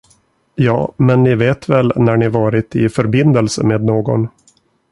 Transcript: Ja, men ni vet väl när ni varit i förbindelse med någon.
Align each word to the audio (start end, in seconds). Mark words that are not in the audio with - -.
Ja, 0.55 0.93
men 0.97 1.23
ni 1.23 1.35
vet 1.35 1.69
väl 1.69 1.93
när 1.95 2.17
ni 2.17 2.27
varit 2.29 2.75
i 2.75 2.89
förbindelse 2.89 3.63
med 3.63 3.83
någon. 3.83 4.27